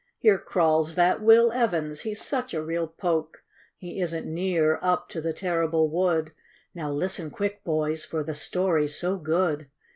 [0.17, 3.43] Here crawls that Will Evans— he's such a real poke!
[3.77, 6.31] He isn't near up to the terrible wood;
[6.75, 9.67] How, listen, quick, hoys, for the story's so good